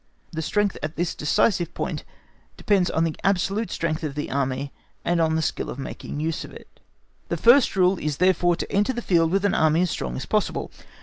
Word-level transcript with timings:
The 0.31 0.41
strength 0.41 0.79
at 0.81 0.95
the 0.95 1.03
decisive 1.15 1.75
point 1.75 2.05
depends 2.57 2.89
on 2.89 3.03
the 3.03 3.15
absolute 3.23 3.69
strength 3.69 4.03
of 4.03 4.15
the 4.15 4.31
Army, 4.31 4.73
and 5.05 5.21
on 5.21 5.39
skill 5.43 5.69
in 5.69 5.83
making 5.83 6.19
use 6.19 6.43
of 6.43 6.51
it. 6.51 6.79
The 7.29 7.37
first 7.37 7.75
rule 7.75 7.99
is 7.99 8.17
therefore 8.17 8.55
to 8.55 8.71
enter 8.71 8.93
the 8.93 9.03
field 9.03 9.29
with 9.29 9.45
an 9.45 9.53
Army 9.53 9.83
as 9.83 9.91
strong 9.91 10.15
as 10.17 10.25
possible. 10.25 10.71